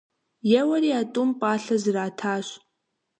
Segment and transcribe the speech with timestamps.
[0.59, 2.47] Еуэри а тӀум пӀалъэ зэрэтащ.